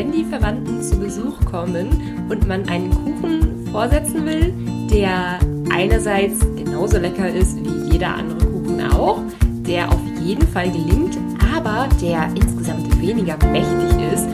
[0.00, 1.90] wenn die Verwandten zu Besuch kommen
[2.30, 4.50] und man einen Kuchen vorsetzen will,
[4.90, 5.38] der
[5.70, 9.20] einerseits genauso lecker ist wie jeder andere Kuchen auch,
[9.66, 11.18] der auf jeden Fall gelingt,
[11.54, 14.26] aber der insgesamt weniger mächtig ist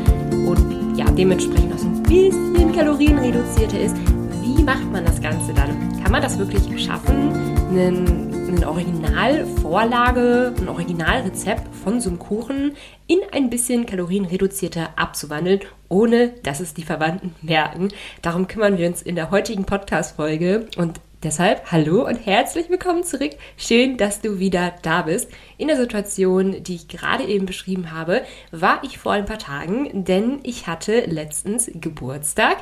[0.47, 3.97] und ja, dementsprechend auch so ein bisschen kalorienreduzierter ist.
[4.43, 6.01] Wie macht man das Ganze dann?
[6.01, 7.33] Kann man das wirklich schaffen,
[7.71, 12.77] einen eine Originalvorlage, ein Originalrezept von so einem Kuchen
[13.09, 17.89] in ein bisschen kalorienreduzierter abzuwandeln, ohne dass es die Verwandten merken.
[18.23, 23.33] Darum kümmern wir uns in der heutigen Podcast-Folge und Deshalb hallo und herzlich willkommen zurück.
[23.57, 25.29] Schön, dass du wieder da bist.
[25.57, 28.23] In der Situation, die ich gerade eben beschrieben habe,
[28.53, 32.59] war ich vor ein paar Tagen, denn ich hatte letztens Geburtstag.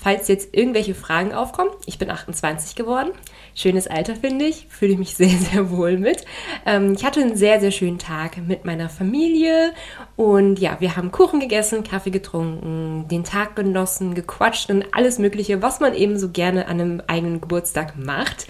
[0.00, 3.10] Falls jetzt irgendwelche Fragen aufkommen, ich bin 28 geworden.
[3.56, 4.66] Schönes Alter, finde ich.
[4.68, 6.24] Fühle ich mich sehr, sehr wohl mit.
[6.66, 9.72] Ähm, ich hatte einen sehr, sehr schönen Tag mit meiner Familie
[10.14, 15.62] und ja, wir haben Kuchen gegessen, Kaffee getrunken, den Tag genossen, gequatscht und alles Mögliche,
[15.62, 18.46] was man eben so gerne an einem eigenen Geburtstag macht.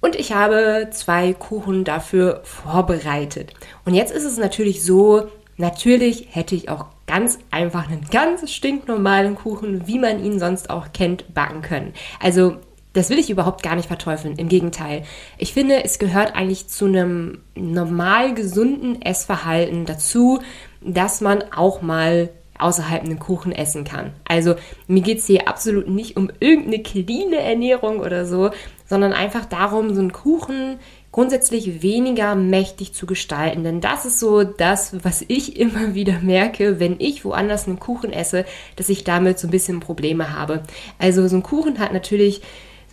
[0.00, 3.54] Und ich habe zwei Kuchen dafür vorbereitet.
[3.84, 9.34] Und jetzt ist es natürlich so, natürlich hätte ich auch ganz einfach einen ganz stinknormalen
[9.34, 11.92] Kuchen, wie man ihn sonst auch kennt, backen können.
[12.20, 12.58] Also
[12.92, 14.36] das will ich überhaupt gar nicht verteufeln.
[14.36, 15.02] Im Gegenteil.
[15.36, 20.40] Ich finde, es gehört eigentlich zu einem normal gesunden Essverhalten dazu,
[20.80, 24.12] dass man auch mal außerhalb einen Kuchen essen kann.
[24.28, 24.54] Also
[24.86, 28.50] mir geht es hier absolut nicht um irgendeine cleane Ernährung oder so,
[28.86, 30.78] sondern einfach darum, so einen Kuchen
[31.12, 33.64] grundsätzlich weniger mächtig zu gestalten.
[33.64, 38.12] Denn das ist so das, was ich immer wieder merke, wenn ich woanders einen Kuchen
[38.12, 38.44] esse,
[38.76, 40.62] dass ich damit so ein bisschen Probleme habe.
[40.98, 42.40] Also so ein Kuchen hat natürlich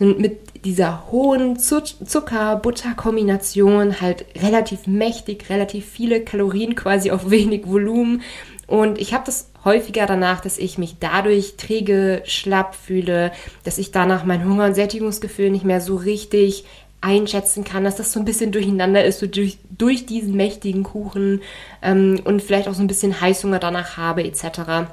[0.00, 8.22] mit dieser hohen Zucker-Butter-Kombination halt relativ mächtig, relativ viele Kalorien quasi auf wenig Volumen.
[8.68, 13.32] Und ich habe das häufiger danach, dass ich mich dadurch träge, schlapp fühle,
[13.64, 16.64] dass ich danach mein Hunger- und Sättigungsgefühl nicht mehr so richtig
[17.00, 21.42] einschätzen kann, dass das so ein bisschen durcheinander ist, so durch, durch diesen mächtigen Kuchen
[21.82, 24.90] ähm, und vielleicht auch so ein bisschen Heißhunger danach habe etc.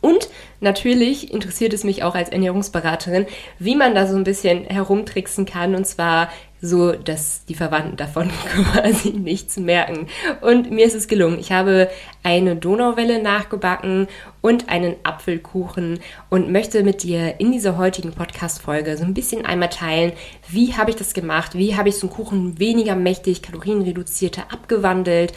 [0.00, 0.28] Und
[0.60, 3.26] natürlich interessiert es mich auch als Ernährungsberaterin,
[3.58, 6.28] wie man da so ein bisschen herumtricksen kann und zwar
[6.64, 8.30] so, dass die Verwandten davon
[8.72, 10.08] quasi nichts merken.
[10.40, 11.38] Und mir ist es gelungen.
[11.38, 11.90] Ich habe
[12.22, 14.08] eine Donauwelle nachgebacken
[14.40, 19.70] und einen Apfelkuchen und möchte mit dir in dieser heutigen Podcast-Folge so ein bisschen einmal
[19.70, 20.12] teilen,
[20.48, 25.32] wie habe ich das gemacht, wie habe ich so einen Kuchen weniger mächtig, kalorienreduzierter abgewandelt,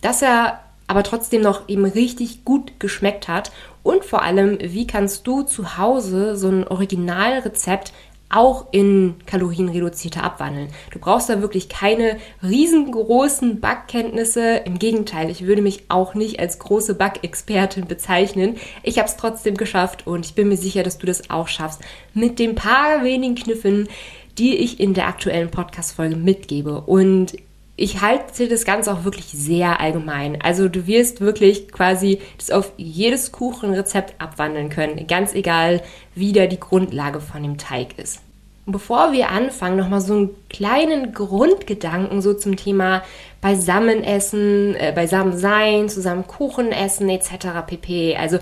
[0.00, 5.26] dass er aber trotzdem noch eben richtig gut geschmeckt hat und vor allem, wie kannst
[5.26, 7.92] du zu Hause so ein Originalrezept
[8.32, 10.68] auch in kalorienreduzierter abwandeln.
[10.90, 14.62] Du brauchst da wirklich keine riesengroßen Backkenntnisse.
[14.64, 18.56] Im Gegenteil, ich würde mich auch nicht als große Backexpertin bezeichnen.
[18.82, 21.80] Ich habe es trotzdem geschafft und ich bin mir sicher, dass du das auch schaffst.
[22.14, 23.88] Mit den paar wenigen Kniffen,
[24.38, 26.80] die ich in der aktuellen Podcast-Folge mitgebe.
[26.80, 27.36] Und
[27.82, 30.40] ich halte das Ganze auch wirklich sehr allgemein.
[30.40, 35.82] Also du wirst wirklich quasi das auf jedes Kuchenrezept abwandeln können, ganz egal,
[36.14, 38.20] wie da die Grundlage von dem Teig ist.
[38.66, 43.02] Bevor wir anfangen, nochmal so einen kleinen Grundgedanken so zum Thema
[43.40, 47.66] Beisammenessen, äh, Beisammensein, zusammen Kuchen essen etc.
[47.66, 48.16] pp.
[48.16, 48.38] Also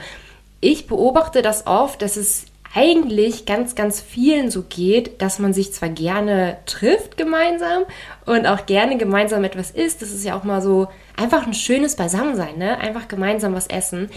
[0.60, 2.44] ich beobachte das oft, dass es
[2.74, 7.82] eigentlich ganz, ganz vielen so geht, dass man sich zwar gerne trifft gemeinsam
[8.26, 10.02] und auch gerne gemeinsam etwas isst.
[10.02, 12.78] Das ist ja auch mal so einfach ein schönes Beisammensein, ne?
[12.78, 14.08] Einfach gemeinsam was essen.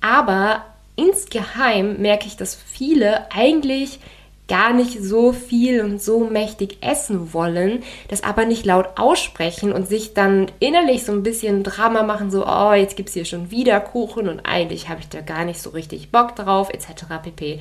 [0.00, 0.64] Aber
[0.96, 3.98] insgeheim merke ich, dass viele eigentlich
[4.52, 9.88] gar nicht so viel und so mächtig essen wollen, das aber nicht laut aussprechen und
[9.88, 13.50] sich dann innerlich so ein bisschen Drama machen, so, oh, jetzt gibt es hier schon
[13.50, 17.04] wieder Kuchen und eigentlich habe ich da gar nicht so richtig Bock drauf, etc.
[17.22, 17.60] pp.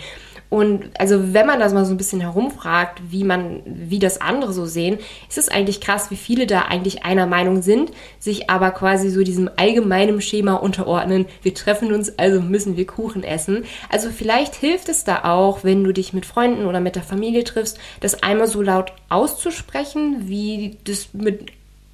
[0.49, 4.51] Und also wenn man das mal so ein bisschen herumfragt, wie man, wie das andere
[4.51, 8.71] so sehen, ist es eigentlich krass, wie viele da eigentlich einer Meinung sind, sich aber
[8.71, 11.25] quasi so diesem allgemeinen Schema unterordnen.
[11.41, 13.63] Wir treffen uns, also müssen wir Kuchen essen.
[13.87, 17.43] Also vielleicht hilft es da auch, wenn du dich mit Freunden oder mit der Familie
[17.43, 21.51] triffst, das einmal so laut auszusprechen, wie das mit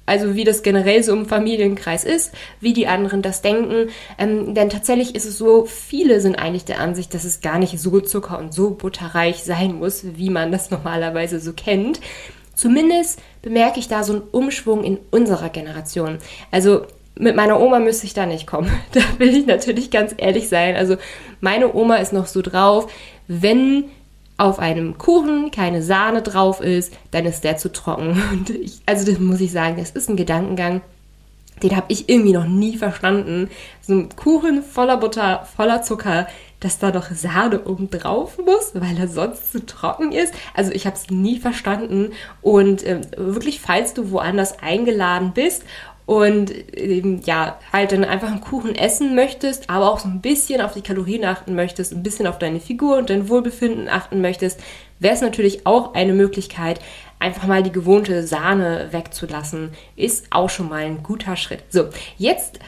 [0.08, 3.90] also wie das generell so im Familienkreis ist, wie die anderen das denken.
[4.16, 7.78] Ähm, denn tatsächlich ist es so, viele sind eigentlich der Ansicht, dass es gar nicht
[7.78, 12.00] so zucker- und so butterreich sein muss, wie man das normalerweise so kennt.
[12.54, 16.18] Zumindest bemerke ich da so einen Umschwung in unserer Generation.
[16.50, 18.70] Also mit meiner Oma müsste ich da nicht kommen.
[18.92, 20.74] Da will ich natürlich ganz ehrlich sein.
[20.74, 20.96] Also
[21.40, 22.90] meine Oma ist noch so drauf,
[23.26, 23.84] wenn
[24.38, 28.46] auf einem Kuchen keine Sahne drauf ist, dann ist der zu trocken.
[28.60, 30.80] Ich, also das muss ich sagen, das ist ein Gedankengang,
[31.62, 33.50] Den habe ich irgendwie noch nie verstanden.
[33.82, 36.28] So ein Kuchen voller Butter, voller Zucker,
[36.60, 40.32] dass da doch Sahne oben drauf muss, weil er sonst zu trocken ist.
[40.54, 42.12] Also ich habe es nie verstanden.
[42.40, 45.64] Und äh, wirklich, falls du woanders eingeladen bist
[46.08, 50.62] und ähm, ja, halt dann einfach einen Kuchen essen möchtest, aber auch so ein bisschen
[50.62, 54.58] auf die Kalorien achten möchtest, ein bisschen auf deine Figur und dein Wohlbefinden achten möchtest,
[55.00, 56.80] wäre es natürlich auch eine Möglichkeit,
[57.18, 59.72] einfach mal die gewohnte Sahne wegzulassen.
[59.96, 61.64] Ist auch schon mal ein guter Schritt.
[61.68, 62.58] So, jetzt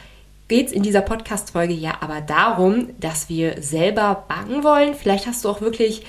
[0.47, 4.93] geht es in dieser Podcast-Folge ja aber darum, dass wir selber backen wollen.
[4.93, 6.03] Vielleicht hast du auch wirklich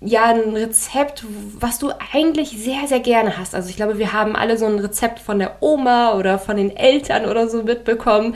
[0.00, 1.24] ja ein Rezept,
[1.58, 3.54] was du eigentlich sehr, sehr gerne hast.
[3.54, 6.74] Also ich glaube, wir haben alle so ein Rezept von der Oma oder von den
[6.74, 8.34] Eltern oder so mitbekommen,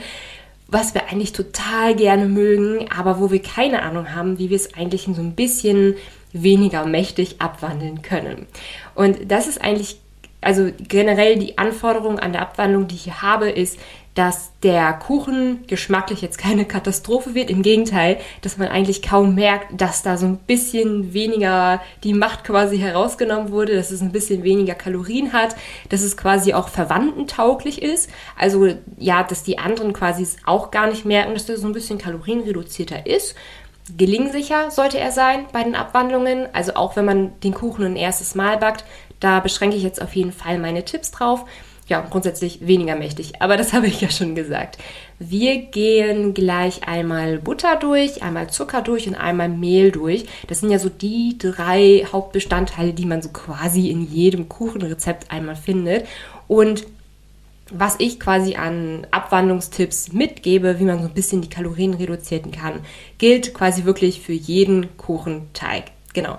[0.67, 4.73] was wir eigentlich total gerne mögen, aber wo wir keine Ahnung haben, wie wir es
[4.75, 5.95] eigentlich in so ein bisschen
[6.33, 8.45] weniger mächtig abwandeln können.
[8.93, 9.99] Und das ist eigentlich,
[10.45, 13.79] also generell die Anforderung an der Abwandlung, die ich hier habe, ist,
[14.13, 17.49] dass der Kuchen geschmacklich jetzt keine Katastrophe wird.
[17.49, 22.43] Im Gegenteil, dass man eigentlich kaum merkt, dass da so ein bisschen weniger die Macht
[22.43, 25.55] quasi herausgenommen wurde, dass es ein bisschen weniger Kalorien hat,
[25.89, 28.11] dass es quasi auch verwandtentauglich ist.
[28.37, 28.69] Also
[28.99, 33.07] ja, dass die anderen quasi auch gar nicht merken, dass der so ein bisschen kalorienreduzierter
[33.07, 33.35] ist.
[33.95, 36.47] Gelingsicher sollte er sein bei den Abwandlungen.
[36.53, 38.83] Also auch wenn man den Kuchen ein erstes Mal backt,
[39.19, 41.45] da beschränke ich jetzt auf jeden Fall meine Tipps drauf
[41.87, 43.41] ja, grundsätzlich weniger mächtig.
[43.41, 44.77] Aber das habe ich ja schon gesagt.
[45.19, 50.25] Wir gehen gleich einmal Butter durch, einmal Zucker durch und einmal Mehl durch.
[50.47, 55.55] Das sind ja so die drei Hauptbestandteile, die man so quasi in jedem Kuchenrezept einmal
[55.55, 56.07] findet.
[56.47, 56.85] Und
[57.71, 62.81] was ich quasi an Abwandlungstipps mitgebe, wie man so ein bisschen die Kalorien reduzieren kann,
[63.17, 65.85] gilt quasi wirklich für jeden Kuchenteig.
[66.13, 66.37] Genau.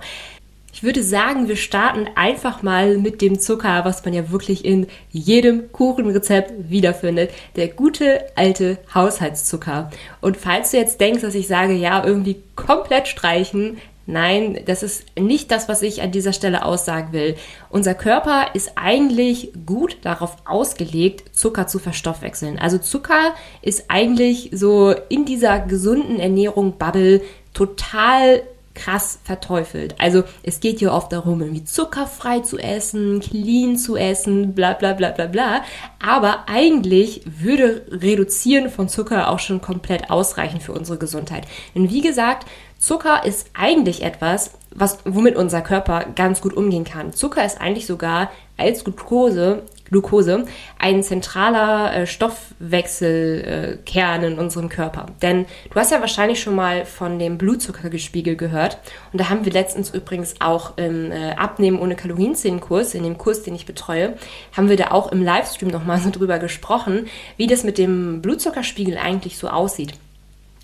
[0.77, 4.85] Ich würde sagen, wir starten einfach mal mit dem Zucker, was man ja wirklich in
[5.09, 7.31] jedem Kuchenrezept wiederfindet.
[7.55, 9.89] Der gute alte Haushaltszucker.
[10.21, 13.79] Und falls du jetzt denkst, dass ich sage, ja, irgendwie komplett streichen,
[14.09, 17.35] Nein, das ist nicht das, was ich an dieser Stelle aussagen will.
[17.69, 22.57] Unser Körper ist eigentlich gut darauf ausgelegt, Zucker zu verstoffwechseln.
[22.57, 27.21] Also Zucker ist eigentlich so in dieser gesunden Ernährung Bubble
[27.53, 28.43] total
[28.77, 29.95] krass verteufelt.
[29.99, 34.93] Also es geht hier oft darum, irgendwie zuckerfrei zu essen, clean zu essen, bla bla
[34.93, 35.63] bla bla bla.
[36.05, 41.47] Aber eigentlich würde Reduzieren von Zucker auch schon komplett ausreichen für unsere Gesundheit.
[41.75, 42.45] Denn wie gesagt,
[42.79, 47.11] Zucker ist eigentlich etwas, was, womit unser Körper ganz gut umgehen kann.
[47.13, 50.45] Zucker ist eigentlich sogar als Glucose Glucose
[50.79, 55.07] ein zentraler äh, Stoffwechselkern äh, in unserem Körper.
[55.21, 58.79] Denn du hast ja wahrscheinlich schon mal von dem Blutzuckergespiegel gehört.
[59.11, 63.43] Und da haben wir letztens übrigens auch im äh, Abnehmen ohne Kalorienzählen-Kurs, in dem Kurs,
[63.43, 64.15] den ich betreue,
[64.55, 67.07] haben wir da auch im Livestream nochmal so drüber gesprochen,
[67.37, 69.93] wie das mit dem Blutzuckerspiegel eigentlich so aussieht.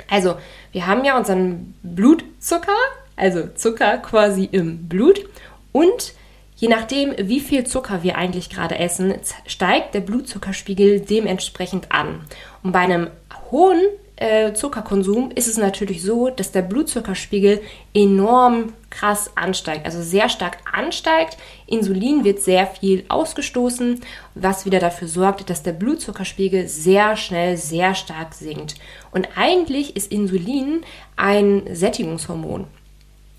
[0.09, 0.35] Also,
[0.71, 2.71] wir haben ja unseren Blutzucker,
[3.15, 5.25] also Zucker quasi im Blut
[5.71, 6.13] und
[6.55, 9.15] Je nachdem, wie viel Zucker wir eigentlich gerade essen,
[9.45, 12.21] steigt der Blutzuckerspiegel dementsprechend an.
[12.61, 13.09] Und bei einem
[13.51, 13.81] hohen
[14.15, 17.61] äh, Zuckerkonsum ist es natürlich so, dass der Blutzuckerspiegel
[17.93, 21.37] enorm krass ansteigt, also sehr stark ansteigt.
[21.65, 24.01] Insulin wird sehr viel ausgestoßen,
[24.35, 28.75] was wieder dafür sorgt, dass der Blutzuckerspiegel sehr schnell, sehr stark sinkt.
[29.11, 30.83] Und eigentlich ist Insulin
[31.15, 32.67] ein Sättigungshormon.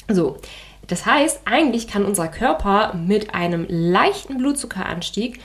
[0.09, 0.39] So,
[0.87, 5.41] das heißt, eigentlich kann unser Körper mit einem leichten Blutzuckeranstieg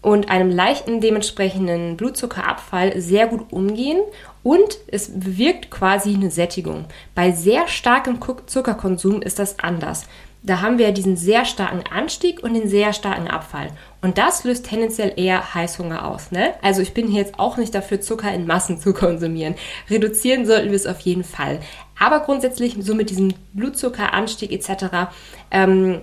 [0.00, 4.00] und einem leichten dementsprechenden Blutzuckerabfall sehr gut umgehen
[4.42, 6.86] und es bewirkt quasi eine Sättigung.
[7.14, 10.06] Bei sehr starkem Zuckerkonsum ist das anders.
[10.42, 13.70] Da haben wir diesen sehr starken Anstieg und den sehr starken Abfall.
[14.00, 16.30] Und das löst tendenziell eher Heißhunger aus.
[16.30, 16.54] Ne?
[16.62, 19.56] Also ich bin hier jetzt auch nicht dafür, Zucker in Massen zu konsumieren.
[19.90, 21.58] Reduzieren sollten wir es auf jeden Fall.
[21.98, 25.10] Aber grundsätzlich so mit diesem Blutzuckeranstieg etc.
[25.50, 26.00] Ähm,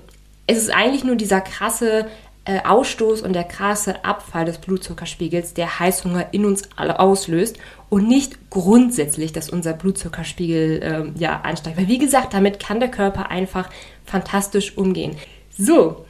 [0.47, 2.07] es ist eigentlich nur dieser krasse
[2.45, 7.57] äh, Ausstoß und der krasse Abfall des Blutzuckerspiegels, der Heißhunger in uns alle auslöst
[7.89, 11.77] und nicht grundsätzlich, dass unser Blutzuckerspiegel äh, ja ansteigt.
[11.77, 13.69] Weil wie gesagt, damit kann der Körper einfach
[14.03, 15.15] fantastisch umgehen.
[15.57, 16.05] So,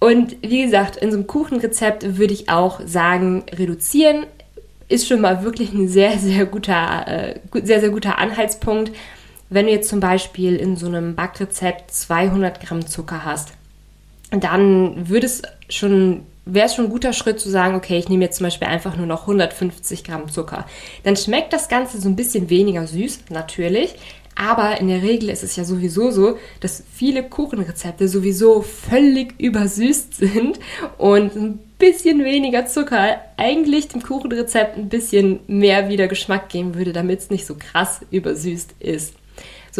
[0.00, 4.26] und wie gesagt, in so einem Kuchenrezept würde ich auch sagen, reduzieren
[4.88, 8.90] ist schon mal wirklich ein sehr, sehr guter, äh, sehr, sehr guter Anhaltspunkt.
[9.50, 13.52] Wenn du jetzt zum Beispiel in so einem Backrezept 200 Gramm Zucker hast,
[14.30, 18.24] dann würde es schon, wäre es schon ein guter Schritt zu sagen, okay, ich nehme
[18.24, 20.66] jetzt zum Beispiel einfach nur noch 150 Gramm Zucker.
[21.02, 23.96] Dann schmeckt das Ganze so ein bisschen weniger süß, natürlich,
[24.36, 30.14] Aber in der Regel ist es ja sowieso so, dass viele Kuchenrezepte sowieso völlig übersüßt
[30.14, 30.58] sind
[30.96, 36.92] und ein bisschen weniger Zucker eigentlich dem Kuchenrezept ein bisschen mehr wieder Geschmack geben würde,
[36.92, 39.14] damit es nicht so krass übersüßt ist.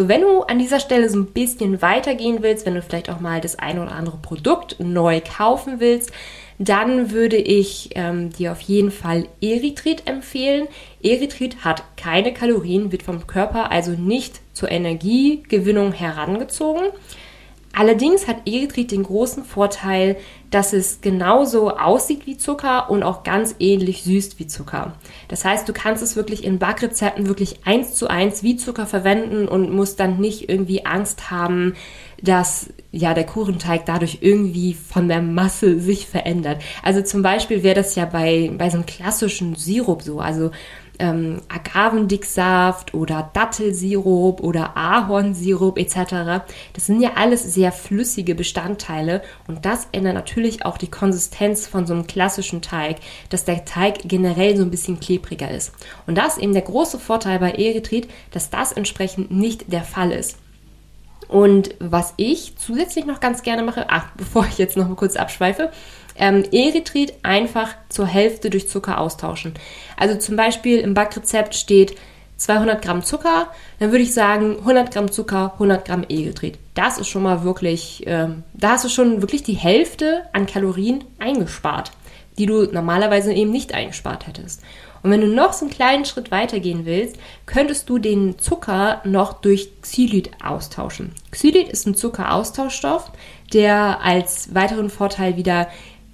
[0.01, 3.19] So, wenn du an dieser Stelle so ein bisschen weitergehen willst, wenn du vielleicht auch
[3.19, 6.11] mal das ein oder andere Produkt neu kaufen willst,
[6.57, 10.67] dann würde ich ähm, dir auf jeden Fall Erythrit empfehlen.
[11.03, 16.87] Erythrit hat keine Kalorien, wird vom Körper also nicht zur Energiegewinnung herangezogen.
[17.73, 20.17] Allerdings hat Erythrit den großen Vorteil,
[20.49, 24.93] dass es genauso aussieht wie Zucker und auch ganz ähnlich süß wie Zucker.
[25.29, 29.47] Das heißt, du kannst es wirklich in Backrezepten wirklich eins zu eins wie Zucker verwenden
[29.47, 31.75] und musst dann nicht irgendwie Angst haben,
[32.21, 36.61] dass ja der Kuchenteig dadurch irgendwie von der Masse sich verändert.
[36.83, 40.19] Also zum Beispiel wäre das ja bei, bei so einem klassischen Sirup so.
[40.19, 40.51] Also
[41.01, 46.45] ähm, Agavendicksaft oder Dattelsirup oder Ahornsirup etc.
[46.73, 51.87] Das sind ja alles sehr flüssige Bestandteile und das ändert natürlich auch die Konsistenz von
[51.87, 52.97] so einem klassischen Teig,
[53.29, 55.73] dass der Teig generell so ein bisschen klebriger ist.
[56.05, 60.11] Und das ist eben der große Vorteil bei Erythrit, dass das entsprechend nicht der Fall
[60.11, 60.37] ist.
[61.31, 65.15] Und was ich zusätzlich noch ganz gerne mache, ach, bevor ich jetzt noch mal kurz
[65.15, 65.71] abschweife,
[66.21, 69.55] ähm, Erythrit einfach zur Hälfte durch Zucker austauschen.
[69.97, 71.97] Also zum Beispiel im Backrezept steht
[72.37, 73.47] 200 Gramm Zucker,
[73.79, 76.57] dann würde ich sagen 100 Gramm Zucker, 100 Gramm Erythrit.
[76.75, 81.03] Das ist schon mal wirklich, ähm, da hast du schon wirklich die Hälfte an Kalorien
[81.19, 81.91] eingespart,
[82.37, 84.61] die du normalerweise eben nicht eingespart hättest.
[85.03, 89.33] Und wenn du noch so einen kleinen Schritt weitergehen willst, könntest du den Zucker noch
[89.33, 91.13] durch Xylit austauschen.
[91.31, 93.11] Xylit ist ein Zuckeraustauschstoff,
[93.53, 95.67] der als weiteren Vorteil wieder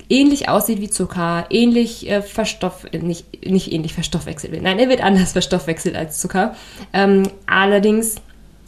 [0.09, 4.63] ähnlich aussieht wie Zucker, ähnlich äh, verstoff, nicht, nicht ähnlich verstoffwechselt wird.
[4.63, 6.55] Nein, er wird anders verstoffwechselt als Zucker.
[6.93, 8.15] Ähm, allerdings,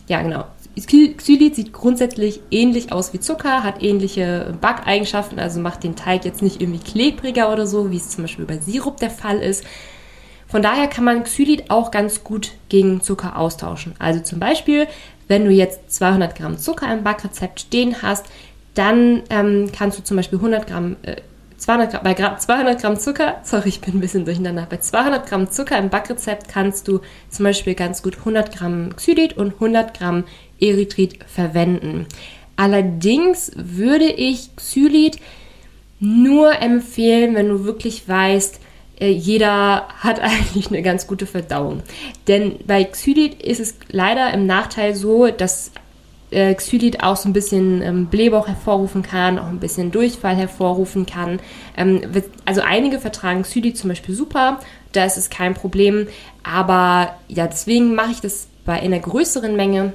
[0.07, 0.45] ja genau,
[0.85, 6.41] Xylit sieht grundsätzlich ähnlich aus wie Zucker, hat ähnliche Backeigenschaften, also macht den Teig jetzt
[6.41, 9.63] nicht irgendwie klebriger oder so, wie es zum Beispiel bei Sirup der Fall ist.
[10.47, 13.93] Von daher kann man Xylit auch ganz gut gegen Zucker austauschen.
[13.99, 14.87] Also zum Beispiel,
[15.27, 18.25] wenn du jetzt 200 Gramm Zucker im Backrezept stehen hast,
[18.79, 21.17] dann ähm, kannst du zum Beispiel 100 Gramm äh,
[21.57, 25.51] 200 Gramm, bei 200 Gramm Zucker, sorry, ich bin ein bisschen durcheinander, bei 200 Gramm
[25.51, 30.23] Zucker im Backrezept kannst du zum Beispiel ganz gut 100 Gramm Xylit und 100 Gramm
[30.61, 32.07] Erythrit verwenden.
[32.55, 35.19] Allerdings würde ich Xylit
[35.99, 38.61] nur empfehlen, wenn du wirklich weißt,
[39.01, 41.83] äh, jeder hat eigentlich eine ganz gute Verdauung.
[42.29, 45.71] Denn bei Xylit ist es leider im Nachteil so, dass
[46.31, 51.05] äh, Xylit auch so ein bisschen ähm, Blähbauch hervorrufen kann, auch ein bisschen Durchfall hervorrufen
[51.05, 51.39] kann.
[51.75, 52.01] Ähm,
[52.45, 54.59] also einige vertragen Xylit zum Beispiel super,
[54.91, 56.07] da ist es kein Problem.
[56.43, 59.93] Aber ja, deswegen mache ich das bei einer größeren Menge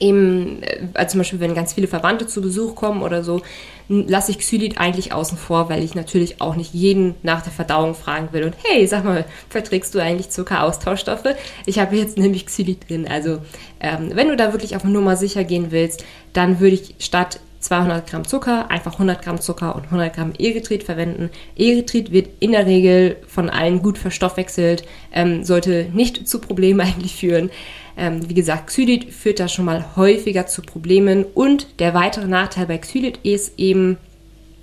[0.00, 0.62] eben,
[0.94, 3.42] also zum Beispiel, wenn ganz viele Verwandte zu Besuch kommen oder so,
[3.88, 7.94] lasse ich Xylit eigentlich außen vor, weil ich natürlich auch nicht jeden nach der Verdauung
[7.94, 8.44] fragen will.
[8.44, 11.34] Und hey, sag mal, verträgst du eigentlich Zuckeraustauschstoffe?
[11.66, 13.06] Ich habe jetzt nämlich Xylit drin.
[13.08, 13.38] Also,
[13.80, 18.06] ähm, wenn du da wirklich auf Nummer sicher gehen willst, dann würde ich statt 200
[18.08, 21.30] Gramm Zucker, einfach 100 Gramm Zucker und 100 Gramm Erythrit verwenden.
[21.56, 27.16] Erythrit wird in der Regel von allen gut verstoffwechselt, ähm, sollte nicht zu Problemen eigentlich
[27.16, 27.50] führen.
[27.96, 32.66] Ähm, wie gesagt, Xylit führt da schon mal häufiger zu Problemen und der weitere Nachteil
[32.66, 33.98] bei Xylit ist eben,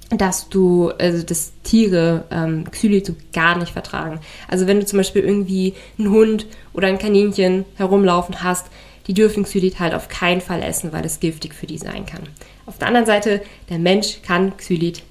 [0.09, 4.19] dass du, also dass Tiere ähm, Xylit so gar nicht vertragen.
[4.49, 8.67] Also wenn du zum Beispiel irgendwie einen Hund oder ein Kaninchen herumlaufen hast,
[9.07, 12.23] die dürfen Xylit halt auf keinen Fall essen, weil es giftig für die sein kann.
[12.65, 15.03] Auf der anderen Seite, der Mensch kann Xylit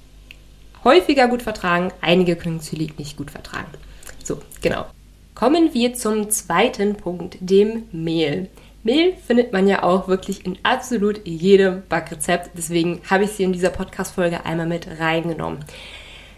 [0.83, 3.71] häufiger gut vertragen, einige können Xylit nicht gut vertragen.
[4.23, 4.85] So, genau.
[5.41, 8.47] Kommen wir zum zweiten Punkt, dem Mehl.
[8.83, 12.51] Mehl findet man ja auch wirklich in absolut jedem Backrezept.
[12.55, 15.65] Deswegen habe ich sie in dieser Podcast-Folge einmal mit reingenommen.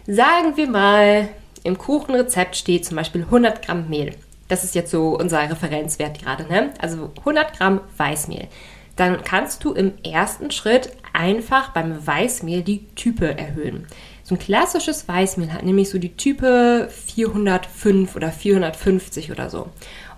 [0.06, 1.28] Sagen wir mal,
[1.64, 4.14] im Kuchenrezept steht zum Beispiel 100 Gramm Mehl.
[4.48, 6.72] Das ist jetzt so unser Referenzwert gerade, ne?
[6.78, 8.48] Also 100 Gramm Weißmehl.
[8.96, 13.86] Dann kannst du im ersten Schritt einfach beim Weißmehl die Type erhöhen.
[14.24, 19.68] So ein klassisches Weißmehl hat nämlich so die Type 405 oder 450 oder so.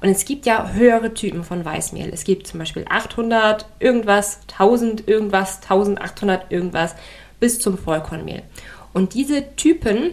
[0.01, 2.11] Und es gibt ja höhere Typen von Weißmehl.
[2.15, 6.95] Es gibt zum Beispiel 800 irgendwas, 1000 irgendwas, 1800 irgendwas
[7.41, 8.45] bis zum Vollkornmehl.
[8.93, 10.13] Und diese Typen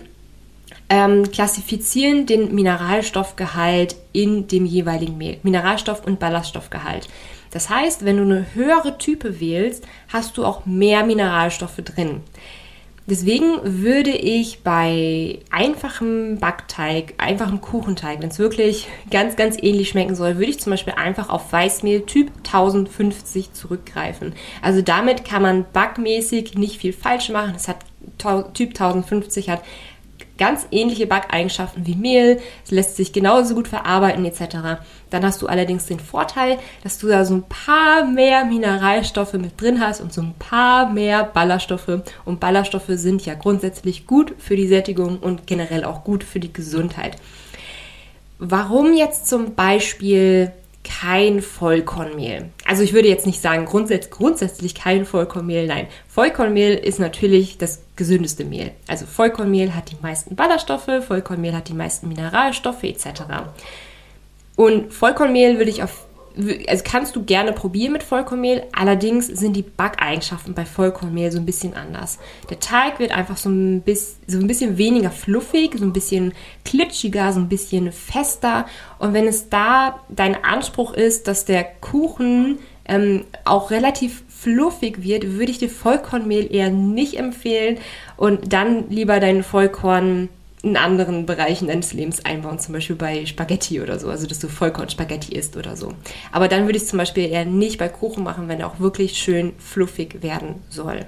[0.90, 5.38] ähm, klassifizieren den Mineralstoffgehalt in dem jeweiligen Mehl.
[5.44, 7.08] Mineralstoff- und Ballaststoffgehalt.
[7.52, 12.22] Das heißt, wenn du eine höhere Type wählst, hast du auch mehr Mineralstoffe drin.
[13.06, 20.16] Deswegen würde ich bei einfachem Backteig, einfachem Kuchenteig, wenn es wirklich ganz, ganz ähnlich schmecken
[20.16, 24.34] soll, würde ich zum Beispiel einfach auf Weißmehl Typ 1050 zurückgreifen.
[24.62, 27.54] Also damit kann man backmäßig nicht viel falsch machen.
[27.56, 27.78] Es hat
[28.54, 29.62] Typ 1050 hat
[30.38, 34.82] ganz ähnliche Backeigenschaften wie Mehl, es lässt sich genauso gut verarbeiten etc.
[35.10, 39.60] Dann hast du allerdings den Vorteil, dass du da so ein paar mehr Mineralstoffe mit
[39.62, 42.02] drin hast und so ein paar mehr Ballaststoffe.
[42.26, 46.54] Und Ballaststoffe sind ja grundsätzlich gut für die Sättigung und generell auch gut für die
[46.54, 47.18] Gesundheit.
[48.40, 50.52] Warum jetzt zum Beispiel
[50.84, 52.50] kein Vollkornmehl.
[52.66, 55.88] Also ich würde jetzt nicht sagen grundsätzlich, grundsätzlich kein Vollkornmehl, nein.
[56.08, 58.72] Vollkornmehl ist natürlich das gesündeste Mehl.
[58.88, 63.24] Also Vollkornmehl hat die meisten Ballaststoffe, Vollkornmehl hat die meisten Mineralstoffe etc.
[64.56, 66.06] Und Vollkornmehl würde ich auf
[66.68, 71.46] also kannst du gerne probieren mit Vollkornmehl, allerdings sind die Backeigenschaften bei Vollkornmehl so ein
[71.46, 72.18] bisschen anders.
[72.50, 76.34] Der Teig wird einfach so ein, bisschen, so ein bisschen weniger fluffig, so ein bisschen
[76.66, 78.66] klitschiger, so ein bisschen fester.
[79.00, 85.34] Und wenn es da dein Anspruch ist, dass der Kuchen ähm, auch relativ fluffig wird,
[85.34, 87.78] würde ich dir Vollkornmehl eher nicht empfehlen
[88.18, 90.30] und dann lieber deinen Vollkorn
[90.64, 94.48] in anderen Bereichen deines Lebens einbauen, zum Beispiel bei Spaghetti oder so, also dass du
[94.48, 95.94] Vollkorn-Spaghetti isst oder so.
[96.32, 98.80] Aber dann würde ich es zum Beispiel eher nicht bei Kuchen machen, wenn er auch
[98.80, 101.06] wirklich schön fluffig werden soll.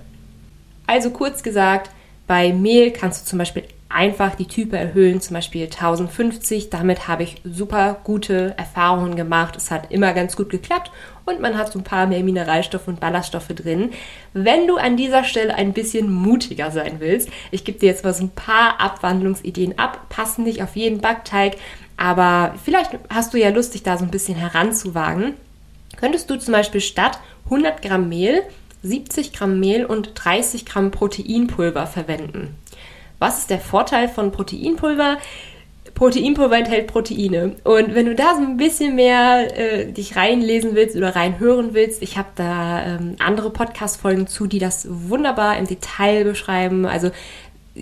[0.88, 1.90] Also kurz gesagt,
[2.28, 3.64] bei Mehl kannst du zum Beispiel
[3.96, 6.70] einfach die Type erhöhen, zum Beispiel 1050.
[6.70, 9.56] Damit habe ich super gute Erfahrungen gemacht.
[9.56, 10.92] Es hat immer ganz gut geklappt
[11.24, 13.92] und man hat so ein paar mehr Mineralstoffe und Ballaststoffe drin.
[14.34, 18.14] Wenn du an dieser Stelle ein bisschen mutiger sein willst, ich gebe dir jetzt mal
[18.14, 21.56] so ein paar Abwandlungsideen ab, passen nicht auf jeden Backteig,
[21.96, 25.36] aber vielleicht hast du ja Lust, dich da so ein bisschen heranzuwagen.
[25.96, 28.44] Könntest du zum Beispiel statt 100 Gramm Mehl
[28.86, 32.56] 70 Gramm Mehl und 30 Gramm Proteinpulver verwenden.
[33.20, 35.18] Was ist der Vorteil von Proteinpulver?
[35.96, 37.56] Proteinpulver enthält Proteine.
[37.64, 42.02] Und wenn du da so ein bisschen mehr äh, dich reinlesen willst oder reinhören willst,
[42.02, 46.86] ich habe da ähm, andere Podcast-Folgen zu, die das wunderbar im Detail beschreiben.
[46.86, 47.12] Also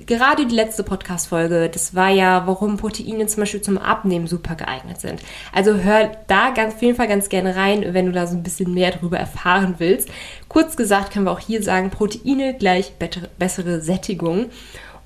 [0.06, 5.02] gerade die letzte Podcast-Folge, das war ja, warum Proteine zum Beispiel zum Abnehmen super geeignet
[5.02, 5.22] sind.
[5.52, 8.44] Also hör da ganz, auf jeden Fall ganz gerne rein, wenn du da so ein
[8.44, 10.10] bisschen mehr darüber erfahren willst.
[10.50, 12.94] Kurz gesagt können wir auch hier sagen, Proteine gleich
[13.40, 14.52] bessere Sättigung.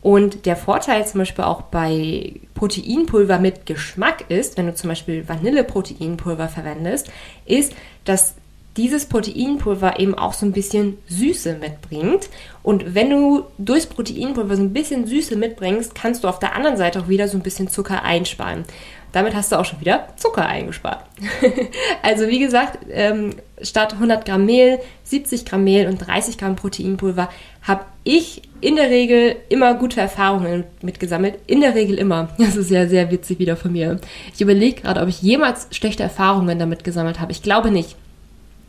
[0.02, 5.28] Und der Vorteil zum Beispiel auch bei Proteinpulver mit Geschmack ist, wenn du zum Beispiel
[5.28, 7.12] Vanilleproteinpulver verwendest,
[7.46, 7.74] ist,
[8.06, 8.36] dass
[8.78, 12.30] dieses Proteinpulver eben auch so ein bisschen Süße mitbringt.
[12.62, 16.78] Und wenn du durchs Proteinpulver so ein bisschen Süße mitbringst, kannst du auf der anderen
[16.78, 18.66] Seite auch wieder so ein bisschen Zucker einsparen.
[19.12, 21.04] Damit hast du auch schon wieder Zucker eingespart.
[22.04, 27.30] also wie gesagt, ähm, statt 100 Gramm Mehl, 70 Gramm Mehl und 30 Gramm Proteinpulver
[27.64, 31.36] habe ich in der Regel immer gute Erfahrungen mitgesammelt.
[31.48, 32.30] In der Regel immer.
[32.38, 34.00] Das ist ja sehr witzig wieder von mir.
[34.34, 37.32] Ich überlege gerade, ob ich jemals schlechte Erfahrungen damit gesammelt habe.
[37.32, 37.96] Ich glaube nicht.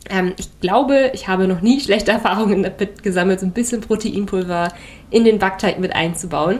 [0.09, 4.73] Ähm, ich glaube, ich habe noch nie schlechte Erfahrungen damit gesammelt, so ein bisschen Proteinpulver
[5.11, 6.59] in den Backteig mit einzubauen.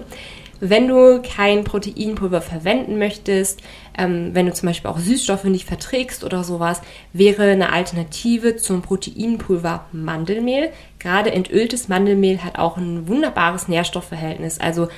[0.62, 3.62] Wenn du kein Proteinpulver verwenden möchtest,
[3.98, 6.82] ähm, wenn du zum Beispiel auch Süßstoffe nicht verträgst oder sowas,
[7.13, 10.72] wäre eine Alternative zum Proteinpulver Mandelmehl.
[11.00, 14.60] Gerade entöltes Mandelmehl hat auch ein wunderbares Nährstoffverhältnis.
[14.60, 14.89] Also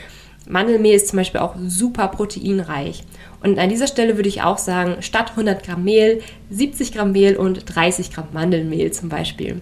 [0.48, 3.04] Mandelmehl ist zum Beispiel auch super proteinreich.
[3.44, 7.38] Und an dieser Stelle würde ich auch sagen, statt 100 Gramm Mehl, 70 Gramm Mehl
[7.38, 9.62] und 30 Gramm Mandelmehl zum Beispiel.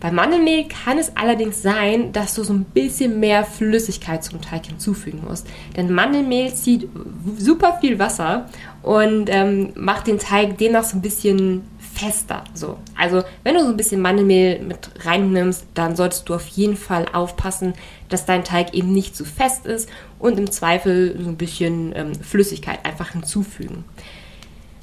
[0.00, 4.66] Bei Mandelmehl kann es allerdings sein, dass du so ein bisschen mehr Flüssigkeit zum Teig
[4.66, 5.46] hinzufügen musst.
[5.76, 6.88] Denn Mandelmehl zieht
[7.36, 8.48] super viel Wasser
[8.82, 11.62] und ähm, macht den Teig demnach so ein bisschen
[11.94, 12.44] fester.
[12.54, 12.78] So.
[12.96, 17.06] Also wenn du so ein bisschen Mandelmehl mit reinnimmst, dann solltest du auf jeden Fall
[17.12, 17.74] aufpassen,
[18.08, 19.88] dass dein Teig eben nicht zu fest ist
[20.20, 23.84] und im Zweifel so ein bisschen ähm, Flüssigkeit einfach hinzufügen.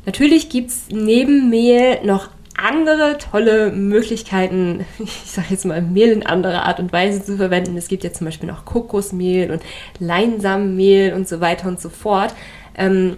[0.05, 2.29] Natürlich gibt es neben Mehl noch
[2.65, 7.77] andere tolle Möglichkeiten, ich sage jetzt mal Mehl in anderer Art und Weise zu verwenden.
[7.77, 9.61] Es gibt ja zum Beispiel noch Kokosmehl und
[9.99, 12.33] Leinsamenmehl und so weiter und so fort.
[12.75, 13.17] Ähm,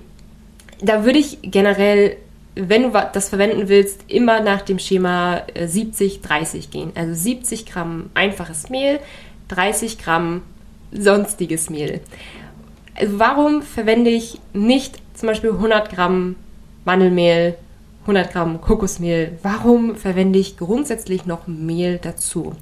[0.81, 2.17] da würde ich generell,
[2.55, 6.91] wenn du das verwenden willst, immer nach dem Schema 70-30 äh, gehen.
[6.95, 8.99] Also 70 Gramm einfaches Mehl,
[9.47, 10.41] 30 Gramm
[10.91, 12.01] sonstiges Mehl.
[12.95, 16.35] Also warum verwende ich nicht zum Beispiel 100 Gramm
[16.85, 17.55] Mandelmehl
[18.07, 19.37] 100 Gramm Kokosmehl.
[19.43, 22.55] Warum verwende ich grundsätzlich noch Mehl dazu?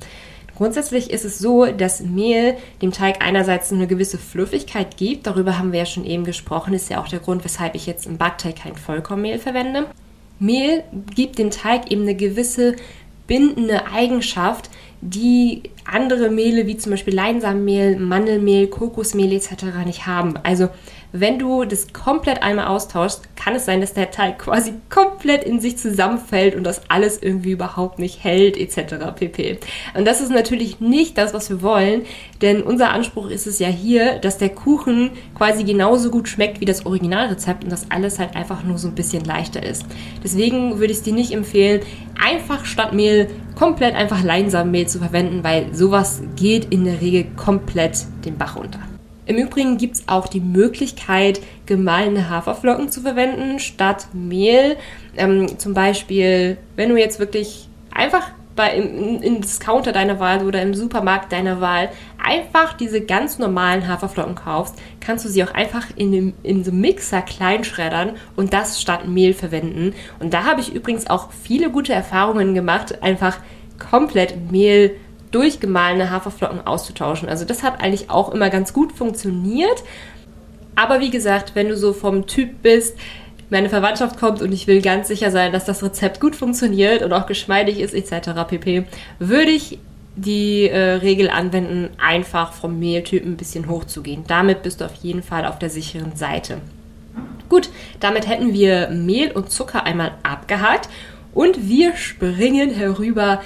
[0.55, 5.27] Grundsätzlich ist es so, dass Mehl dem Teig einerseits eine gewisse Fluffigkeit gibt.
[5.27, 6.73] Darüber haben wir ja schon eben gesprochen.
[6.73, 9.85] Ist ja auch der Grund, weshalb ich jetzt im Backteig kein Vollkornmehl verwende.
[10.39, 12.75] Mehl gibt dem Teig eben eine gewisse
[13.27, 19.65] bindende Eigenschaft, die andere Mehle wie zum Beispiel Leinsamenmehl, Mandelmehl, Kokosmehl etc.
[19.85, 20.35] nicht haben.
[20.43, 20.69] Also
[21.17, 25.61] wenn du das komplett einmal austauschst, kann es sein, dass der Teig quasi komplett in
[25.61, 28.95] sich zusammenfällt und das alles irgendwie überhaupt nicht hält etc.
[29.15, 29.59] pp.
[29.93, 32.01] Und das ist natürlich nicht das, was wir wollen,
[32.41, 36.65] denn unser Anspruch ist es ja hier, dass der Kuchen quasi genauso gut schmeckt wie
[36.65, 39.85] das Originalrezept und das alles halt einfach nur so ein bisschen leichter ist.
[40.23, 41.81] Deswegen würde ich es dir nicht empfehlen,
[42.19, 48.05] einfach statt Mehl komplett einfach Leinsamenmehl zu verwenden, weil sowas geht in der Regel komplett
[48.25, 48.79] den Bach runter.
[49.27, 54.77] Im Übrigen gibt es auch die Möglichkeit, gemahlene Haferflocken zu verwenden statt Mehl.
[55.17, 60.61] Ähm, zum Beispiel, wenn du jetzt wirklich einfach bei, im, im Discounter deiner Wahl oder
[60.61, 61.89] im Supermarkt deiner Wahl
[62.23, 66.71] einfach diese ganz normalen Haferflocken kaufst, kannst du sie auch einfach in, dem, in so
[66.71, 69.93] Mixer klein schreddern und das statt Mehl verwenden.
[70.19, 73.39] Und da habe ich übrigens auch viele gute Erfahrungen gemacht, einfach
[73.77, 74.95] komplett Mehl
[75.35, 77.27] durchgemahlene Haferflocken auszutauschen.
[77.27, 79.83] Also das hat eigentlich auch immer ganz gut funktioniert.
[80.75, 82.97] Aber wie gesagt, wenn du so vom Typ bist,
[83.49, 87.11] meine Verwandtschaft kommt und ich will ganz sicher sein, dass das Rezept gut funktioniert und
[87.11, 88.29] auch geschmeidig ist etc.
[88.47, 88.85] pp,
[89.19, 89.77] würde ich
[90.15, 94.23] die äh, Regel anwenden, einfach vom Mehltypen ein bisschen hochzugehen.
[94.27, 96.59] Damit bist du auf jeden Fall auf der sicheren Seite.
[97.49, 97.69] Gut,
[97.99, 100.89] damit hätten wir Mehl und Zucker einmal abgehakt
[101.33, 103.41] und wir springen herüber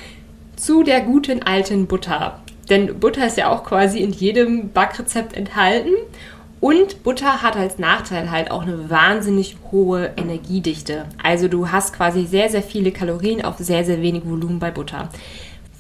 [0.60, 2.42] zu der guten alten Butter.
[2.70, 5.94] Denn Butter ist ja auch quasi in jedem Backrezept enthalten.
[6.60, 11.06] Und Butter hat als Nachteil halt auch eine wahnsinnig hohe Energiedichte.
[11.24, 15.08] Also du hast quasi sehr, sehr viele Kalorien auf sehr, sehr wenig Volumen bei Butter.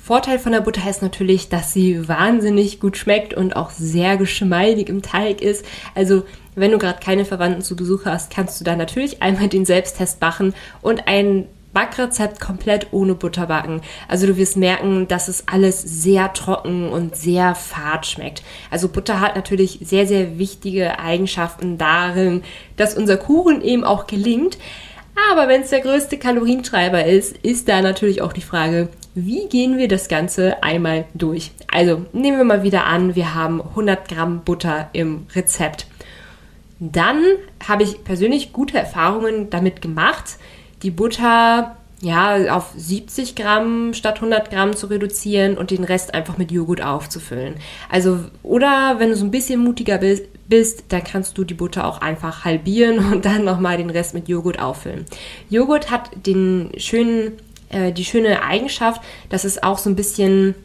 [0.01, 4.89] Vorteil von der Butter ist natürlich, dass sie wahnsinnig gut schmeckt und auch sehr geschmeidig
[4.89, 5.65] im Teig ist.
[5.93, 6.23] Also
[6.55, 10.19] wenn du gerade keine Verwandten zu Besuch hast, kannst du da natürlich einmal den Selbsttest
[10.21, 13.81] machen und einen Backrezept komplett ohne Butter backen.
[14.07, 18.43] Also du wirst merken, dass es alles sehr trocken und sehr fad schmeckt.
[18.71, 22.43] Also Butter hat natürlich sehr, sehr wichtige Eigenschaften darin,
[22.75, 24.57] dass unser Kuchen eben auch gelingt.
[25.31, 29.77] Aber wenn es der größte Kalorientreiber ist, ist da natürlich auch die Frage, wie gehen
[29.77, 31.51] wir das Ganze einmal durch?
[31.71, 35.87] Also nehmen wir mal wieder an, wir haben 100 Gramm Butter im Rezept.
[36.79, 37.21] Dann
[37.67, 40.37] habe ich persönlich gute Erfahrungen damit gemacht,
[40.83, 46.37] die Butter ja, auf 70 Gramm statt 100 Gramm zu reduzieren und den Rest einfach
[46.37, 47.55] mit Joghurt aufzufüllen.
[47.89, 51.85] Also, oder wenn du so ein bisschen mutiger bist, bist dann kannst du die Butter
[51.85, 55.05] auch einfach halbieren und dann nochmal den Rest mit Joghurt auffüllen.
[55.49, 57.33] Joghurt hat den schönen,
[57.69, 60.55] äh, die schöne Eigenschaft, dass es auch so ein bisschen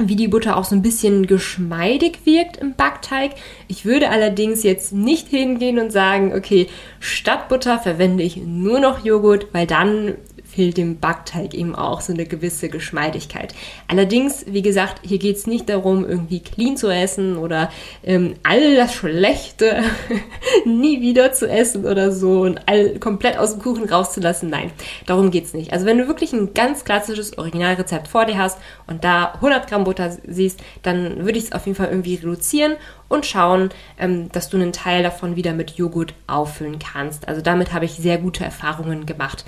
[0.00, 3.32] wie die Butter auch so ein bisschen geschmeidig wirkt im Backteig.
[3.66, 6.68] Ich würde allerdings jetzt nicht hingehen und sagen, okay,
[7.00, 10.14] statt Butter verwende ich nur noch Joghurt, weil dann
[10.50, 13.54] fehlt dem Backteig eben auch so eine gewisse Geschmeidigkeit.
[13.86, 17.70] Allerdings, wie gesagt, hier geht es nicht darum, irgendwie clean zu essen oder
[18.02, 19.82] ähm, all das Schlechte
[20.64, 24.48] nie wieder zu essen oder so und all komplett aus dem Kuchen rauszulassen.
[24.48, 24.70] Nein,
[25.06, 25.72] darum geht es nicht.
[25.72, 29.84] Also wenn du wirklich ein ganz klassisches Originalrezept vor dir hast und da 100 Gramm
[29.84, 32.76] Butter siehst, dann würde ich es auf jeden Fall irgendwie reduzieren
[33.08, 37.28] und schauen, ähm, dass du einen Teil davon wieder mit Joghurt auffüllen kannst.
[37.28, 39.44] Also damit habe ich sehr gute Erfahrungen gemacht.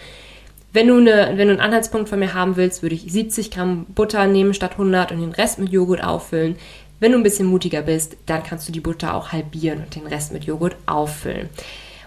[0.72, 3.86] Wenn du, eine, wenn du einen Anhaltspunkt von mir haben willst, würde ich 70 Gramm
[3.86, 6.56] Butter nehmen statt 100 und den Rest mit Joghurt auffüllen.
[7.00, 10.06] Wenn du ein bisschen mutiger bist, dann kannst du die Butter auch halbieren und den
[10.06, 11.48] Rest mit Joghurt auffüllen.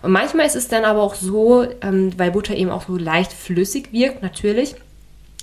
[0.01, 3.33] Und manchmal ist es dann aber auch so, ähm, weil Butter eben auch so leicht
[3.33, 4.75] flüssig wirkt, natürlich,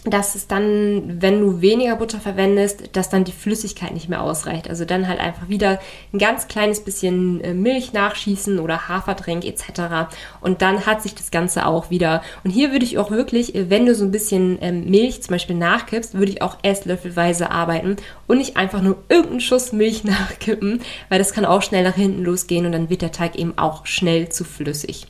[0.04, 4.68] dass es dann, wenn du weniger Butter verwendest, dass dann die Flüssigkeit nicht mehr ausreicht.
[4.70, 5.78] Also dann halt einfach wieder
[6.12, 10.10] ein ganz kleines bisschen äh, Milch nachschießen oder Haferdrink etc.
[10.40, 12.22] Und dann hat sich das Ganze auch wieder.
[12.44, 15.32] Und hier würde ich auch wirklich, äh, wenn du so ein bisschen ähm, Milch zum
[15.32, 20.80] Beispiel nachkippst, würde ich auch esslöffelweise arbeiten und nicht einfach nur irgendeinen Schuss Milch nachkippen,
[21.10, 23.84] weil das kann auch schnell nach hinten losgehen und dann wird der Teig eben auch
[23.84, 25.06] schnell zu flüssig.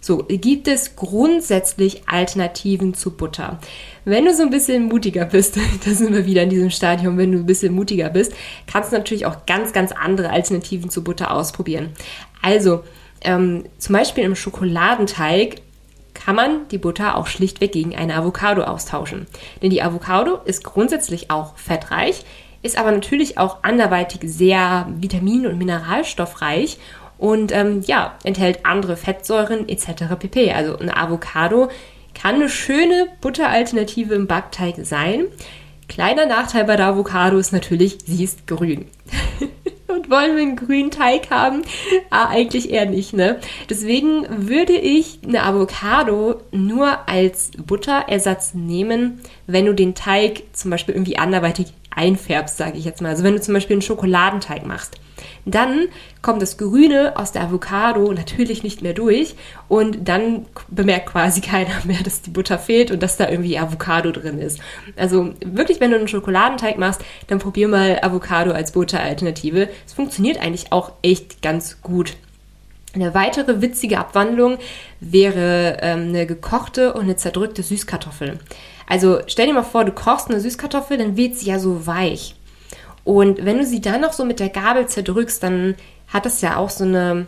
[0.00, 3.58] So, gibt es grundsätzlich Alternativen zu Butter?
[4.06, 7.32] Wenn du so ein bisschen mutiger bist, da sind wir wieder in diesem Stadium, wenn
[7.32, 8.32] du ein bisschen mutiger bist,
[8.66, 11.90] kannst du natürlich auch ganz, ganz andere Alternativen zu Butter ausprobieren.
[12.40, 12.82] Also,
[13.22, 15.56] ähm, zum Beispiel im Schokoladenteig
[16.14, 19.26] kann man die Butter auch schlichtweg gegen eine Avocado austauschen.
[19.62, 22.24] Denn die Avocado ist grundsätzlich auch fettreich,
[22.62, 26.78] ist aber natürlich auch anderweitig sehr vitamin- und mineralstoffreich
[27.20, 30.16] und ähm, ja, enthält andere Fettsäuren etc.
[30.18, 30.52] pp.
[30.52, 31.68] Also eine Avocado
[32.14, 35.26] kann eine schöne Butteralternative im Backteig sein.
[35.86, 38.86] Kleiner Nachteil bei der Avocado ist natürlich, sie ist grün.
[39.88, 41.62] Und wollen wir einen grünen Teig haben?
[42.10, 43.38] Ah, eigentlich eher nicht, ne?
[43.68, 50.94] Deswegen würde ich eine Avocado nur als Butterersatz nehmen, wenn du den Teig zum Beispiel
[50.94, 53.10] irgendwie anderweitig einfärbst, sage ich jetzt mal.
[53.10, 54.96] Also wenn du zum Beispiel einen Schokoladenteig machst.
[55.44, 55.88] Dann
[56.22, 59.34] kommt das Grüne aus der Avocado natürlich nicht mehr durch
[59.68, 64.10] und dann bemerkt quasi keiner mehr, dass die Butter fehlt und dass da irgendwie Avocado
[64.10, 64.60] drin ist.
[64.96, 69.68] Also wirklich, wenn du einen Schokoladenteig machst, dann probier mal Avocado als Butteralternative.
[69.86, 72.16] Es funktioniert eigentlich auch echt ganz gut.
[72.92, 74.58] Eine weitere witzige Abwandlung
[74.98, 78.40] wäre ähm, eine gekochte und eine zerdrückte Süßkartoffel.
[78.88, 82.34] Also stell dir mal vor, du kochst eine Süßkartoffel, dann wird sie ja so weich.
[83.04, 85.74] Und wenn du sie dann noch so mit der Gabel zerdrückst, dann
[86.08, 87.26] hat das ja auch so eine,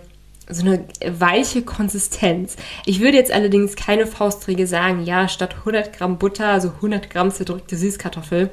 [0.49, 2.57] so eine weiche Konsistenz.
[2.85, 7.31] Ich würde jetzt allerdings keine Faustregel sagen, ja, statt 100 Gramm Butter, also 100 Gramm
[7.31, 8.51] zerdrückte Süßkartoffel.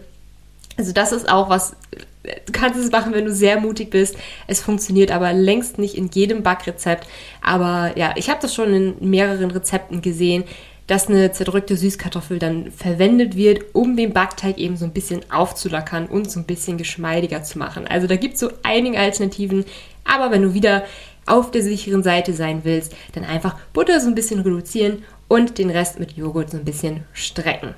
[0.77, 1.75] Also das ist auch was,
[2.23, 4.15] du kannst es machen, wenn du sehr mutig bist.
[4.47, 7.07] Es funktioniert aber längst nicht in jedem Backrezept.
[7.41, 10.45] Aber ja, ich habe das schon in mehreren Rezepten gesehen,
[10.89, 16.07] dass eine zerdrückte Süßkartoffel dann verwendet wird, um den Backteig eben so ein bisschen aufzulackern
[16.07, 17.85] und so ein bisschen geschmeidiger zu machen.
[17.85, 19.65] Also da gibt es so einige Alternativen,
[20.03, 20.83] aber wenn du wieder
[21.27, 25.69] auf der sicheren Seite sein willst, dann einfach Butter so ein bisschen reduzieren und den
[25.69, 27.75] Rest mit Joghurt so ein bisschen strecken.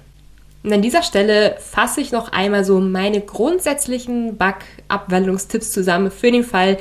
[0.63, 6.45] Und an dieser Stelle fasse ich noch einmal so meine grundsätzlichen Backabwandlungstipps zusammen für den
[6.45, 6.78] Fall,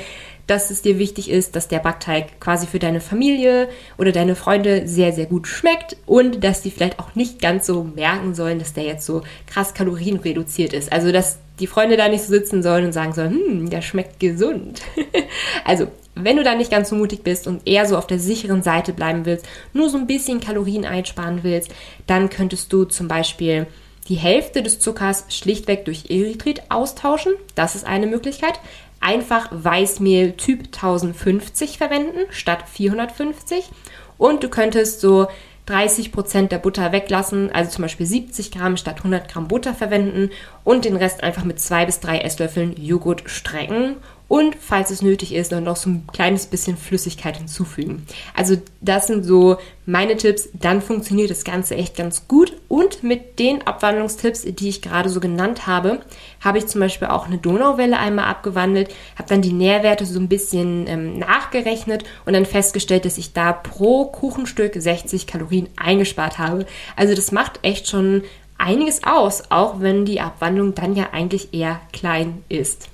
[0.50, 4.88] dass es dir wichtig ist, dass der Backteig quasi für deine Familie oder deine Freunde
[4.88, 8.72] sehr, sehr gut schmeckt und dass die vielleicht auch nicht ganz so merken sollen, dass
[8.72, 10.92] der jetzt so krass kalorienreduziert ist.
[10.92, 14.18] Also, dass die Freunde da nicht so sitzen sollen und sagen sollen, hm, der schmeckt
[14.18, 14.82] gesund.
[15.64, 15.86] also,
[16.16, 18.92] wenn du da nicht ganz so mutig bist und eher so auf der sicheren Seite
[18.92, 21.70] bleiben willst, nur so ein bisschen Kalorien einsparen willst,
[22.08, 23.68] dann könntest du zum Beispiel
[24.08, 27.34] die Hälfte des Zuckers schlichtweg durch Erythrit austauschen.
[27.54, 28.58] Das ist eine Möglichkeit
[29.00, 33.70] einfach Weißmehl Typ 1050 verwenden statt 450
[34.18, 35.28] und du könntest so
[35.66, 40.30] 30 Prozent der Butter weglassen, also zum Beispiel 70 Gramm statt 100 Gramm Butter verwenden
[40.64, 43.96] und den Rest einfach mit zwei bis drei Esslöffeln Joghurt strecken
[44.30, 48.06] und falls es nötig ist, dann noch so ein kleines bisschen Flüssigkeit hinzufügen.
[48.36, 50.50] Also das sind so meine Tipps.
[50.52, 52.52] Dann funktioniert das Ganze echt ganz gut.
[52.68, 55.98] Und mit den Abwandlungstipps, die ich gerade so genannt habe,
[56.40, 60.28] habe ich zum Beispiel auch eine Donauwelle einmal abgewandelt, habe dann die Nährwerte so ein
[60.28, 66.66] bisschen ähm, nachgerechnet und dann festgestellt, dass ich da pro Kuchenstück 60 Kalorien eingespart habe.
[66.94, 68.22] Also das macht echt schon
[68.58, 72.90] einiges aus, auch wenn die Abwandlung dann ja eigentlich eher klein ist.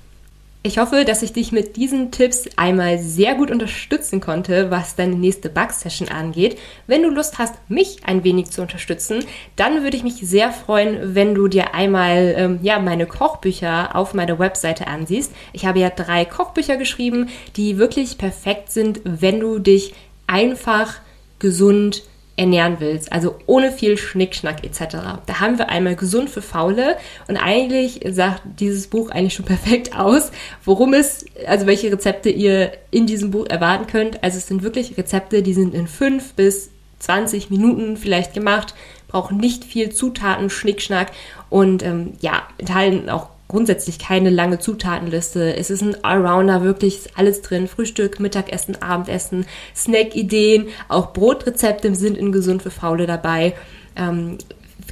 [0.66, 5.14] Ich hoffe, dass ich dich mit diesen Tipps einmal sehr gut unterstützen konnte, was deine
[5.14, 6.59] nächste Bug-Session angeht.
[6.88, 9.24] Wenn du Lust hast, mich ein wenig zu unterstützen,
[9.55, 14.12] dann würde ich mich sehr freuen, wenn du dir einmal ähm, ja, meine Kochbücher auf
[14.12, 15.31] meiner Webseite ansiehst.
[15.52, 19.94] Ich habe ja drei Kochbücher geschrieben, die wirklich perfekt sind, wenn du dich
[20.26, 20.94] einfach
[21.38, 22.02] gesund
[22.37, 24.96] ernähren willst, also ohne viel Schnickschnack etc.
[25.25, 26.96] Da haben wir einmal gesund für Faule
[27.29, 30.31] und eigentlich sagt dieses Buch eigentlich schon perfekt aus,
[30.64, 34.22] worum es, also welche Rezepte ihr in diesem Buch erwarten könnt.
[34.22, 38.75] Also es sind wirklich Rezepte, die sind in fünf bis 20 Minuten vielleicht gemacht,
[39.09, 41.12] brauchen nicht viel Zutaten, Schnickschnack
[41.49, 45.57] und ähm, ja, enthalten auch grundsätzlich keine lange Zutatenliste.
[45.57, 47.69] Es ist ein Allrounder, wirklich ist alles drin.
[47.69, 53.55] Frühstück, Mittagessen, Abendessen, Snack-Ideen, auch Brotrezepte sind in Gesund für Faule dabei.
[53.97, 54.39] Ähm,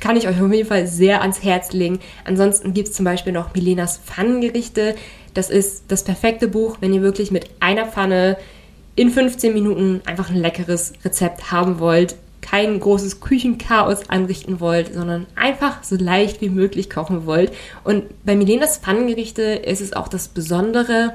[0.00, 2.00] kann ich euch auf jeden Fall sehr ans Herz legen.
[2.24, 4.94] Ansonsten gibt es zum Beispiel noch Milenas Pfannengerichte.
[5.34, 8.36] Das ist das perfekte Buch, wenn ihr wirklich mit einer Pfanne
[8.96, 15.26] in 15 Minuten einfach ein leckeres Rezept haben wollt kein großes Küchenchaos anrichten wollt, sondern
[15.34, 17.52] einfach so leicht wie möglich kochen wollt.
[17.84, 21.14] Und bei Milenas Pfannengerichte ist es auch das Besondere,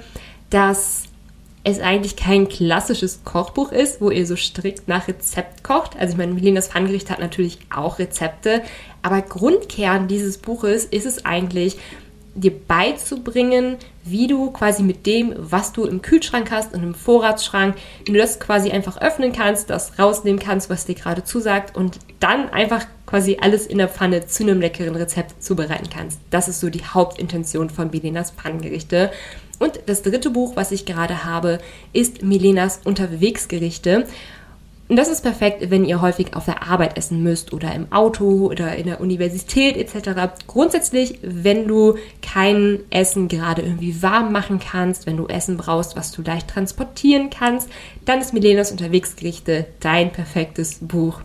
[0.50, 1.04] dass
[1.64, 5.96] es eigentlich kein klassisches Kochbuch ist, wo ihr so strikt nach Rezept kocht.
[5.98, 8.64] Also ich meine, Milenas Pfannengericht hat natürlich auch Rezepte,
[9.04, 11.78] aber Grundkern dieses Buches ist es eigentlich,
[12.36, 17.76] dir beizubringen, wie du quasi mit dem, was du im Kühlschrank hast und im Vorratsschrank,
[18.06, 22.00] wie du das quasi einfach öffnen kannst, das rausnehmen kannst, was dir gerade zusagt und
[22.20, 26.20] dann einfach quasi alles in der Pfanne zu einem leckeren Rezept zubereiten kannst.
[26.30, 29.12] Das ist so die Hauptintention von Milenas Pfannengerichte.
[29.60, 31.60] Und das dritte Buch, was ich gerade habe,
[31.92, 34.06] ist Milenas Unterwegsgerichte.
[34.90, 38.48] Und das ist perfekt, wenn ihr häufig auf der Arbeit essen müsst oder im Auto
[38.48, 40.34] oder in der Universität etc.
[40.48, 46.12] Grundsätzlich, wenn du kein Essen gerade irgendwie warm machen kannst, wenn du Essen brauchst, was
[46.12, 47.70] du leicht transportieren kannst,
[48.06, 51.22] dann ist Milenas Unterwegsgerichte dein perfektes Buch.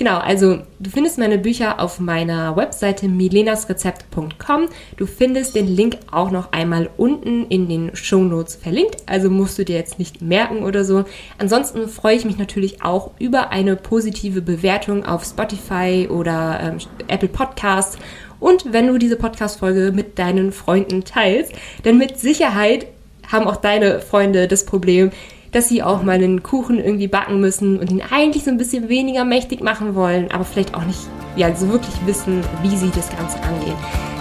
[0.00, 4.68] Genau, also du findest meine Bücher auf meiner Webseite milenasrezept.com.
[4.96, 9.58] Du findest den Link auch noch einmal unten in den Show Notes verlinkt, also musst
[9.58, 11.04] du dir jetzt nicht merken oder so.
[11.36, 17.28] Ansonsten freue ich mich natürlich auch über eine positive Bewertung auf Spotify oder ähm, Apple
[17.28, 17.98] Podcasts.
[18.38, 21.52] Und wenn du diese Podcast-Folge mit deinen Freunden teilst,
[21.84, 22.86] denn mit Sicherheit
[23.30, 25.10] haben auch deine Freunde das Problem,
[25.52, 28.88] dass sie auch mal einen Kuchen irgendwie backen müssen und ihn eigentlich so ein bisschen
[28.88, 31.00] weniger mächtig machen wollen, aber vielleicht auch nicht
[31.36, 33.76] ja, so wirklich wissen, wie sie das Ganze angehen.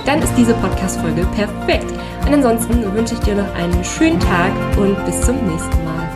[0.06, 1.92] Dann ist diese Podcast-Folge perfekt.
[2.26, 6.09] Und ansonsten wünsche ich dir noch einen schönen Tag und bis zum nächsten Mal.